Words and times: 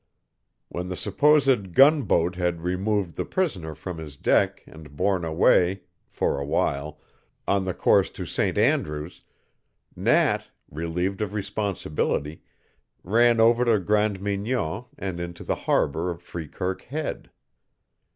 When 0.67 0.89
the 0.89 0.95
supposed 0.95 1.75
gunboat 1.75 2.35
had 2.35 2.61
removed 2.63 3.17
the 3.17 3.23
prisoner 3.23 3.75
from 3.75 3.99
his 3.99 4.17
deck 4.17 4.63
and 4.65 4.97
borne 4.97 5.23
away 5.23 5.81
(for 6.09 6.39
a 6.39 6.43
while) 6.43 6.99
on 7.47 7.65
the 7.65 7.75
course 7.75 8.09
to 8.17 8.25
St. 8.25 8.57
Andrew's, 8.57 9.21
Nat, 9.95 10.47
relieved 10.71 11.21
of 11.21 11.35
responsibility, 11.35 12.41
ran 13.03 13.39
over 13.39 13.63
to 13.63 13.77
Grande 13.77 14.19
Mignon 14.19 14.85
and 14.97 15.19
into 15.19 15.43
the 15.43 15.53
harbor 15.69 16.09
of 16.09 16.23
Freekirk 16.23 16.81
Head. 16.81 17.29